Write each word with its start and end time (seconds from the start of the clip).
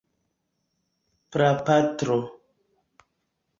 prapatro 1.31 2.19